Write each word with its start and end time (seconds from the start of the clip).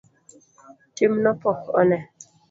Timno 0.95 1.31
pok 1.41 1.59
one. 1.79 1.97